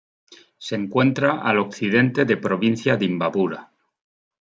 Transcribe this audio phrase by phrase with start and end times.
[0.57, 3.71] Se encuentra al occidente de provincia de Imbabura.